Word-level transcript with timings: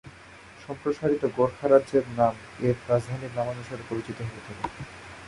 সম্প্রসারিত 0.63 1.23
গোর্খা 1.37 1.65
রাজ্যের 1.67 2.05
নাম 2.19 2.33
এর 2.67 2.75
রাজধানীর 2.89 3.35
নামানুসারে 3.37 3.83
পরিচিত 3.89 4.17
হতে 4.25 4.39
থাকে। 4.47 4.65